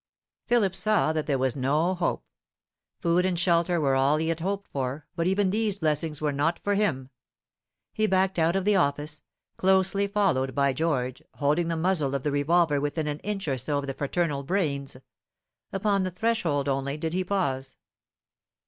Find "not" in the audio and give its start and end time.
6.31-6.57